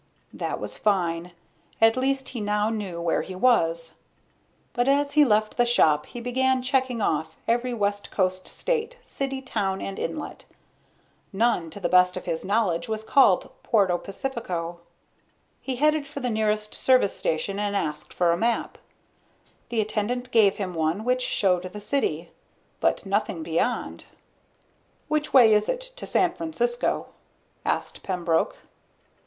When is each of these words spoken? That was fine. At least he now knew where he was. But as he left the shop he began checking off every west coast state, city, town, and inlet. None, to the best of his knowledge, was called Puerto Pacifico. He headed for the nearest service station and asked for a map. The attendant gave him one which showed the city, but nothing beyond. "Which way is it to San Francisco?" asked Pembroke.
That 0.33 0.59
was 0.59 0.79
fine. 0.79 1.31
At 1.79 1.95
least 1.95 2.29
he 2.29 2.41
now 2.41 2.71
knew 2.71 2.99
where 2.99 3.21
he 3.21 3.35
was. 3.35 3.99
But 4.73 4.87
as 4.89 5.11
he 5.11 5.23
left 5.23 5.57
the 5.57 5.63
shop 5.63 6.07
he 6.07 6.19
began 6.19 6.63
checking 6.63 7.03
off 7.03 7.35
every 7.47 7.75
west 7.75 8.09
coast 8.09 8.47
state, 8.47 8.97
city, 9.03 9.43
town, 9.43 9.79
and 9.79 9.99
inlet. 9.99 10.45
None, 11.31 11.69
to 11.69 11.79
the 11.79 11.87
best 11.87 12.17
of 12.17 12.25
his 12.25 12.43
knowledge, 12.43 12.89
was 12.89 13.03
called 13.03 13.51
Puerto 13.61 13.99
Pacifico. 13.99 14.79
He 15.61 15.75
headed 15.75 16.07
for 16.07 16.19
the 16.19 16.31
nearest 16.31 16.73
service 16.73 17.15
station 17.15 17.59
and 17.59 17.75
asked 17.75 18.11
for 18.11 18.31
a 18.31 18.37
map. 18.37 18.79
The 19.69 19.81
attendant 19.81 20.31
gave 20.31 20.55
him 20.57 20.73
one 20.73 21.03
which 21.05 21.21
showed 21.21 21.61
the 21.71 21.79
city, 21.79 22.31
but 22.79 23.05
nothing 23.05 23.43
beyond. 23.43 24.05
"Which 25.09 25.31
way 25.31 25.53
is 25.53 25.69
it 25.69 25.81
to 25.97 26.07
San 26.07 26.33
Francisco?" 26.33 27.09
asked 27.63 28.01
Pembroke. 28.01 28.57